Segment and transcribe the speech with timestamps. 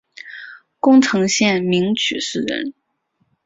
[0.79, 2.73] 宫城县名取市人。